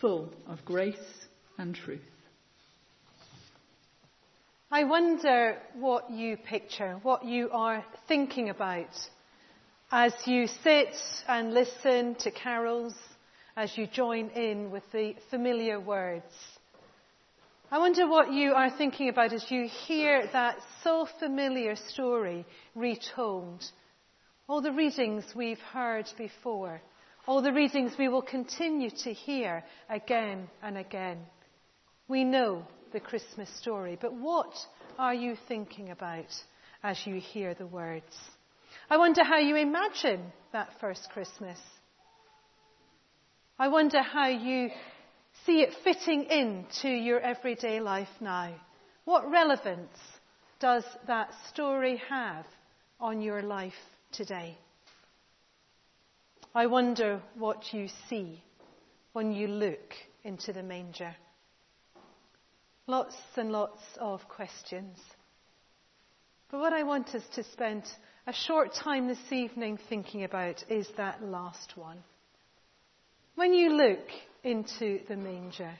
[0.00, 0.96] full of grace
[1.58, 2.00] and truth.
[4.70, 8.90] I wonder what you picture, what you are thinking about
[9.90, 10.94] as you sit
[11.26, 12.94] and listen to carols,
[13.56, 16.26] as you join in with the familiar words.
[17.70, 22.44] I wonder what you are thinking about as you hear that so familiar story
[22.74, 23.64] retold.
[24.48, 26.80] All the readings we've heard before,
[27.28, 31.18] all the readings we will continue to hear again and again.
[32.08, 32.62] We know
[32.94, 33.98] the Christmas story.
[34.00, 34.54] But what
[34.98, 36.24] are you thinking about
[36.82, 38.16] as you hear the words?
[38.88, 40.22] I wonder how you imagine
[40.54, 41.58] that first Christmas.
[43.58, 44.70] I wonder how you
[45.44, 48.54] see it fitting into your everyday life now.
[49.04, 49.98] What relevance
[50.60, 52.46] does that story have
[52.98, 53.74] on your life
[54.12, 54.56] today?
[56.58, 58.42] I wonder what you see
[59.12, 61.14] when you look into the manger.
[62.88, 64.98] Lots and lots of questions.
[66.50, 67.84] But what I want us to spend
[68.26, 71.98] a short time this evening thinking about is that last one.
[73.36, 74.08] When you look
[74.42, 75.74] into the manger,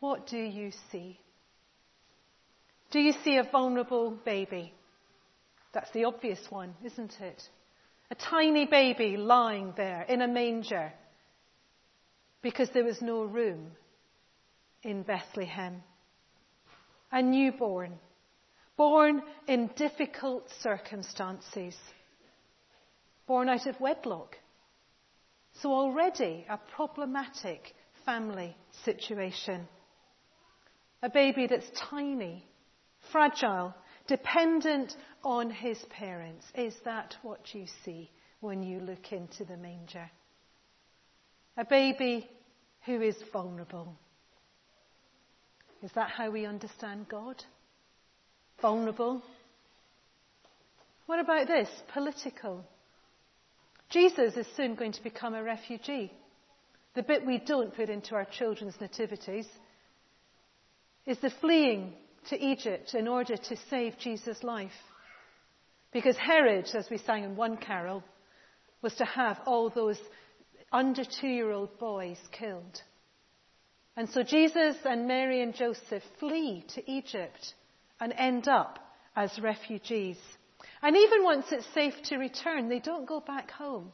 [0.00, 1.18] what do you see?
[2.90, 4.74] Do you see a vulnerable baby?
[5.72, 7.42] That's the obvious one, isn't it?
[8.10, 10.92] A tiny baby lying there in a manger
[12.40, 13.72] because there was no room
[14.82, 15.82] in Bethlehem.
[17.10, 17.98] A newborn,
[18.76, 21.74] born in difficult circumstances,
[23.26, 24.36] born out of wedlock.
[25.60, 27.74] So already a problematic
[28.04, 29.66] family situation.
[31.02, 32.46] A baby that's tiny,
[33.10, 33.74] fragile,
[34.06, 34.94] dependent
[35.26, 36.46] on his parents.
[36.54, 38.08] Is that what you see
[38.38, 40.08] when you look into the manger?
[41.56, 42.30] A baby
[42.84, 43.92] who is vulnerable.
[45.82, 47.42] Is that how we understand God?
[48.62, 49.20] Vulnerable?
[51.06, 51.68] What about this?
[51.92, 52.64] Political.
[53.90, 56.12] Jesus is soon going to become a refugee.
[56.94, 59.46] The bit we don't put into our children's nativities
[61.04, 61.94] is the fleeing
[62.28, 64.70] to Egypt in order to save Jesus' life.
[65.96, 68.04] Because Herod, as we sang in one carol,
[68.82, 69.98] was to have all those
[70.70, 72.82] under two year old boys killed.
[73.96, 77.54] And so Jesus and Mary and Joseph flee to Egypt
[77.98, 78.78] and end up
[79.16, 80.18] as refugees.
[80.82, 83.90] And even once it's safe to return, they don't go back home.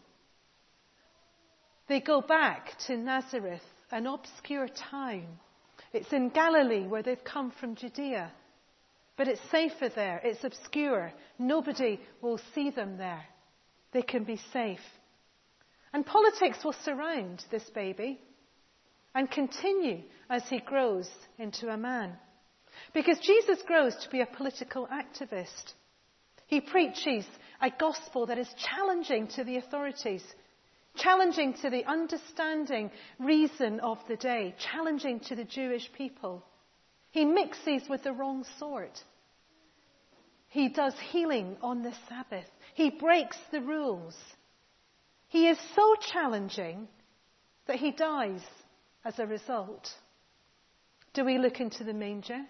[1.88, 3.62] They go back to Nazareth,
[3.92, 5.28] an obscure town.
[5.92, 8.32] It's in Galilee where they've come from Judea.
[9.22, 10.20] But it's safer there.
[10.24, 11.12] It's obscure.
[11.38, 13.22] Nobody will see them there.
[13.92, 14.80] They can be safe.
[15.92, 18.20] And politics will surround this baby
[19.14, 21.08] and continue as he grows
[21.38, 22.14] into a man.
[22.94, 25.74] Because Jesus grows to be a political activist.
[26.48, 27.24] He preaches
[27.60, 30.24] a gospel that is challenging to the authorities,
[30.96, 32.90] challenging to the understanding
[33.20, 36.44] reason of the day, challenging to the Jewish people.
[37.12, 38.98] He mixes with the wrong sort.
[40.52, 42.50] He does healing on the Sabbath.
[42.74, 44.14] He breaks the rules.
[45.28, 46.88] He is so challenging
[47.66, 48.42] that he dies
[49.02, 49.88] as a result?
[51.14, 52.42] Do we look into the manger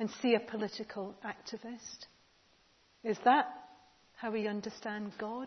[0.00, 2.06] and see a political activist?
[3.04, 3.46] Is that
[4.16, 5.46] how we understand God?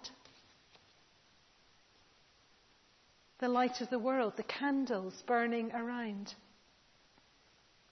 [3.39, 6.33] The light of the world, the candles burning around.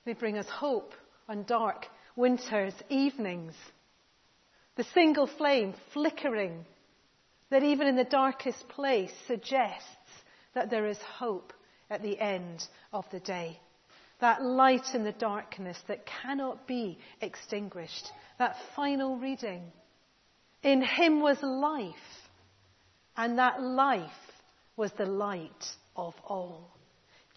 [0.05, 0.93] They bring us hope
[1.27, 3.53] on dark winter's evenings.
[4.75, 6.65] The single flame flickering
[7.49, 9.85] that even in the darkest place suggests
[10.53, 11.53] that there is hope
[11.89, 13.59] at the end of the day.
[14.21, 18.09] That light in the darkness that cannot be extinguished.
[18.39, 19.63] That final reading.
[20.63, 21.95] In him was life,
[23.17, 24.09] and that life
[24.77, 25.65] was the light
[25.95, 26.69] of all.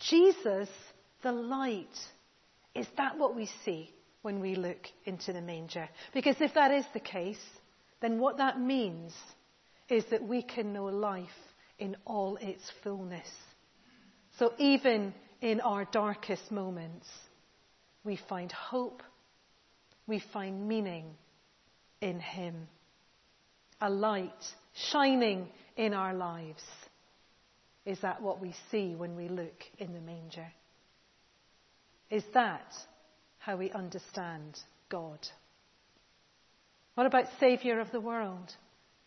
[0.08, 0.68] Jesus,
[1.22, 1.86] the light.
[2.74, 3.90] Is that what we see
[4.24, 5.86] when we look into the manger?
[6.14, 7.44] Because if that is the case,
[8.00, 9.12] then what that means
[9.90, 11.28] is that we can know life
[11.78, 13.28] in all its fullness.
[14.38, 15.12] So even
[15.42, 17.06] in our darkest moments,
[18.02, 19.02] we find hope,
[20.06, 21.04] we find meaning
[22.00, 22.66] in Him.
[23.82, 24.32] A light
[24.90, 26.62] shining in our lives.
[27.84, 30.46] Is that what we see when we look in the manger?
[32.08, 32.72] Is that
[33.44, 34.58] how we understand
[34.88, 35.18] God?
[36.94, 38.54] What about Saviour of the world?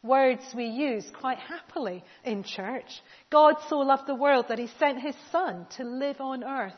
[0.03, 3.01] Words we use quite happily in church.
[3.31, 6.73] God so loved the world that he sent his Son to live on earth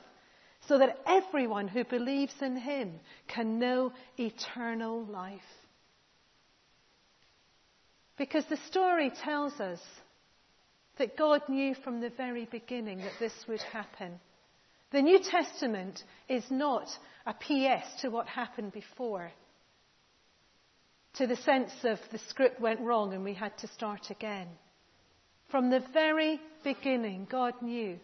[0.68, 5.42] so that everyone who believes in him can know eternal life.
[8.18, 9.80] Because the story tells us
[10.98, 14.20] that God knew from the very beginning that this would happen.
[14.92, 16.88] The New Testament is not
[17.30, 19.32] a PS to what happened before
[21.14, 24.48] to the sense of the script went wrong and we had to start again.
[25.52, 28.00] From the very beginning, God knew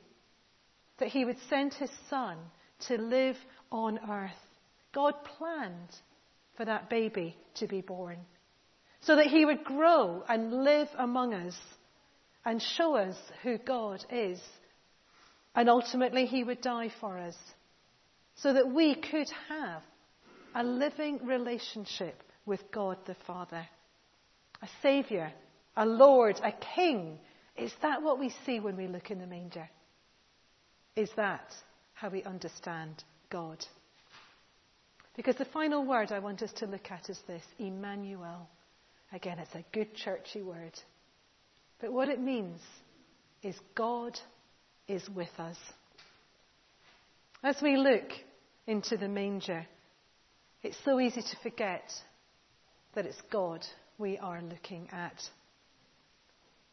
[0.99, 2.37] that He would send His Son
[2.87, 3.35] to live
[3.71, 4.31] on earth.
[4.93, 5.95] God planned
[6.55, 8.17] for that baby to be born
[9.01, 11.57] so that He would grow and live among us
[12.45, 14.39] and show us who God is.
[15.55, 17.35] And ultimately, He would die for us
[18.35, 19.81] so that we could have
[20.53, 23.67] a living relationship with God the Father.
[24.61, 25.31] A Saviour,
[25.75, 27.19] a Lord, a King.
[27.57, 29.69] Is that what we see when we look in the manger?
[30.95, 31.53] Is that
[31.93, 33.65] how we understand God?
[35.15, 38.49] Because the final word I want us to look at is this Emmanuel.
[39.13, 40.77] Again, it's a good churchy word.
[41.79, 42.59] But what it means
[43.41, 44.19] is God
[44.87, 45.57] is with us.
[47.45, 48.11] As we look
[48.65, 49.67] into the manger,
[50.63, 51.93] it's so easy to forget
[52.95, 53.63] that it's God
[53.99, 55.21] we are looking at.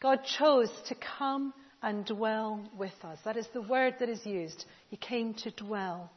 [0.00, 1.52] God chose to come
[1.83, 3.19] and dwell with us.
[3.23, 4.64] That is the word that is used.
[4.88, 6.11] He came to dwell.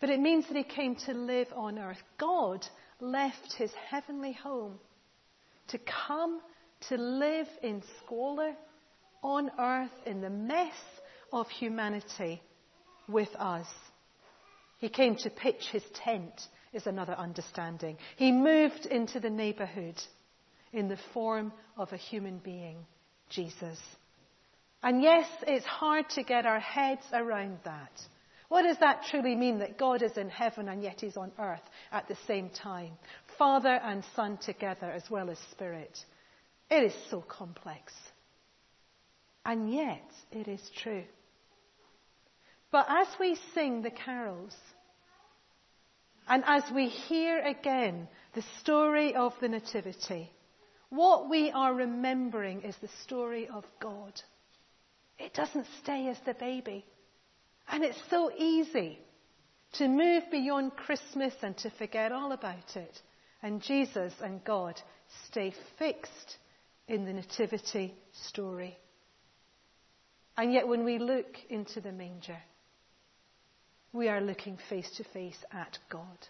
[0.00, 2.02] But it means that he came to live on earth.
[2.16, 2.66] God
[3.00, 4.78] left his heavenly home
[5.68, 5.78] to
[6.08, 6.40] come
[6.88, 8.54] to live in squalor
[9.22, 10.72] on earth in the mess
[11.34, 12.40] of humanity
[13.08, 13.66] with us.
[14.78, 16.40] He came to pitch his tent
[16.72, 17.96] is another understanding.
[18.16, 20.00] He moved into the neighborhood
[20.72, 22.76] in the form of a human being,
[23.30, 23.78] Jesus.
[24.82, 27.92] And yes, it's hard to get our heads around that.
[28.48, 31.62] What does that truly mean that God is in heaven and yet he's on earth
[31.90, 32.92] at the same time?
[33.38, 35.98] Father and Son together as well as Spirit.
[36.70, 37.92] It is so complex.
[39.44, 41.04] And yet it is true.
[42.76, 44.54] But as we sing the carols,
[46.28, 50.30] and as we hear again the story of the Nativity,
[50.90, 54.12] what we are remembering is the story of God.
[55.18, 56.84] It doesn't stay as the baby.
[57.66, 58.98] And it's so easy
[59.78, 63.00] to move beyond Christmas and to forget all about it.
[63.42, 64.78] And Jesus and God
[65.28, 66.36] stay fixed
[66.88, 67.94] in the Nativity
[68.28, 68.76] story.
[70.36, 72.36] And yet, when we look into the manger,
[73.96, 76.28] we are looking face to face at God,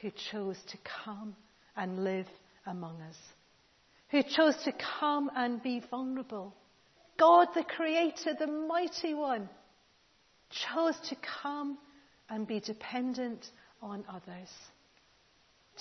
[0.00, 1.36] who chose to come
[1.76, 2.26] and live
[2.66, 3.16] among us,
[4.10, 6.54] who chose to come and be vulnerable.
[7.16, 9.48] God, the Creator, the Mighty One,
[10.50, 11.78] chose to come
[12.28, 13.46] and be dependent
[13.80, 14.50] on others,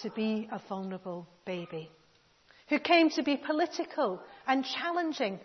[0.04, 1.90] to be a vulnerable baby,
[2.70, 5.40] who came to be political and challenging,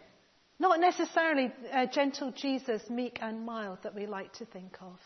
[0.58, 4.98] not necessarily a gentle Jesus, meek and mild that we like to think of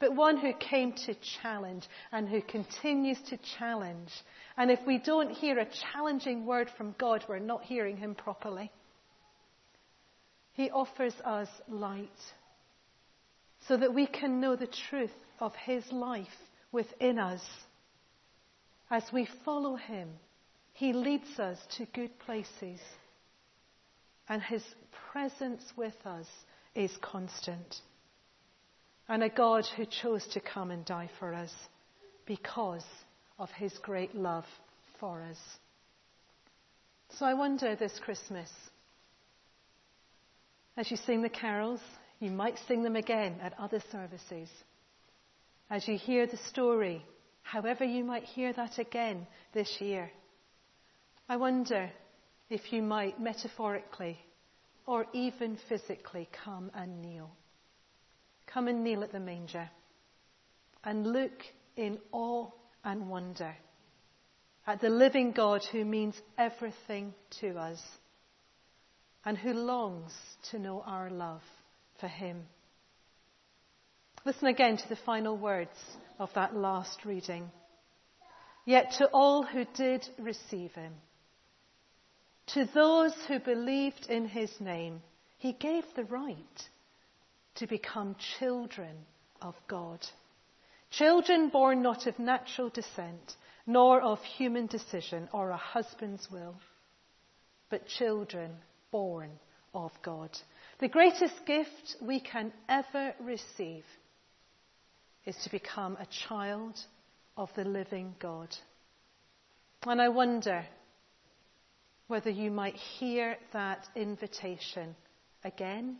[0.00, 4.10] but one who came to challenge and who continues to challenge.
[4.56, 8.70] And if we don't hear a challenging word from God, we're not hearing him properly.
[10.52, 12.08] He offers us light
[13.66, 16.26] so that we can know the truth of His life
[16.72, 17.42] within us.
[18.90, 20.08] As we follow Him,
[20.72, 22.80] He leads us to good places,
[24.28, 24.64] and His
[25.12, 26.26] presence with us
[26.74, 27.80] is constant.
[29.08, 31.52] And a God who chose to come and die for us
[32.26, 32.84] because
[33.38, 34.44] of His great love
[35.00, 35.38] for us.
[37.10, 38.50] So I wonder this Christmas,
[40.76, 41.80] as you sing the carols,
[42.20, 44.48] you might sing them again at other services.
[45.70, 47.04] As you hear the story,
[47.42, 50.10] however you might hear that again this year,
[51.28, 51.90] I wonder
[52.50, 54.18] if you might metaphorically
[54.86, 57.30] or even physically come and kneel.
[58.58, 59.70] Come and kneel at the manger
[60.82, 61.44] and look
[61.76, 62.50] in awe
[62.82, 63.54] and wonder
[64.66, 67.80] at the living God who means everything to us
[69.24, 70.12] and who longs
[70.50, 71.42] to know our love
[72.00, 72.46] for him.
[74.24, 75.78] Listen again to the final words
[76.18, 77.52] of that last reading.
[78.64, 80.94] Yet to all who did receive him,
[82.54, 85.00] to those who believed in his name,
[85.36, 86.68] he gave the right
[87.58, 88.96] to become children
[89.42, 90.00] of God.
[90.90, 93.36] Children born not of natural descent,
[93.66, 96.54] nor of human decision or a husband's will,
[97.68, 98.50] but children
[98.90, 99.30] born
[99.74, 100.30] of God.
[100.80, 103.84] The greatest gift we can ever receive
[105.26, 106.78] is to become a child
[107.36, 108.56] of the living God.
[109.86, 110.64] And I wonder
[112.06, 114.96] whether you might hear that invitation
[115.44, 115.98] again,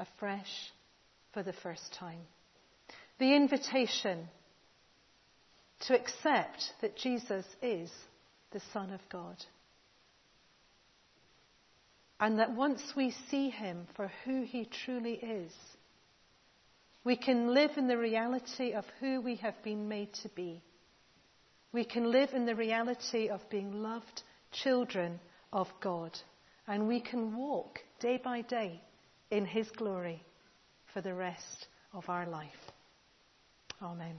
[0.00, 0.72] afresh,
[1.32, 2.20] for the first time.
[3.18, 4.28] The invitation
[5.80, 7.90] to accept that Jesus is
[8.50, 9.36] the Son of God.
[12.18, 15.52] And that once we see him for who he truly is,
[17.02, 20.62] we can live in the reality of who we have been made to be.
[21.72, 25.18] We can live in the reality of being loved children
[25.50, 26.18] of God.
[26.66, 28.82] And we can walk day by day
[29.30, 30.22] in his glory
[30.92, 32.72] for the rest of our life.
[33.82, 34.18] Amen.